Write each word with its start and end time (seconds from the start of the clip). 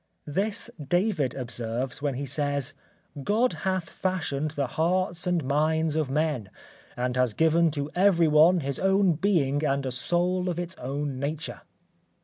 This 0.25 0.71
David 0.83 1.35
observes 1.35 2.01
when 2.01 2.15
he 2.15 2.25
says: 2.25 2.73
"God 3.23 3.53
hath 3.69 3.87
fashioned 3.87 4.49
the 4.49 4.65
hearts 4.65 5.27
and 5.27 5.43
minds 5.43 5.95
of 5.95 6.09
men, 6.09 6.49
and 6.97 7.15
has 7.15 7.35
given 7.35 7.69
to 7.69 7.91
every 7.93 8.27
one 8.27 8.61
his 8.61 8.79
own 8.79 9.13
being 9.13 9.63
and 9.63 9.85
a 9.85 9.91
soul 9.91 10.49
of 10.49 10.57
its 10.57 10.75
own 10.77 11.19
nature." 11.19 11.61